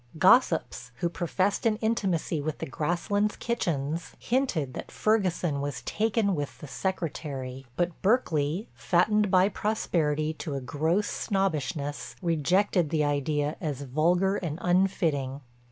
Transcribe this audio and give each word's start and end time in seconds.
Gossips, 0.17 0.89
who 0.95 1.09
professed 1.09 1.63
an 1.67 1.75
intimacy 1.75 2.41
with 2.41 2.57
the 2.57 2.65
Grasslands 2.65 3.35
kitchens, 3.35 4.15
hinted 4.17 4.73
that 4.73 4.89
Ferguson 4.89 5.61
was 5.61 5.83
"taken 5.83 6.33
with" 6.33 6.57
the 6.57 6.67
secretary. 6.67 7.67
But 7.75 8.01
Berkeley, 8.01 8.67
fattened 8.73 9.29
by 9.29 9.47
prosperity 9.47 10.33
to 10.41 10.55
a 10.55 10.59
gross 10.59 11.07
snobbishness, 11.07 12.15
rejected 12.19 12.89
the 12.89 13.03
idea 13.03 13.57
as 13.61 13.83
vulgar 13.83 14.37
and 14.37 14.57
unfitting. 14.59 15.41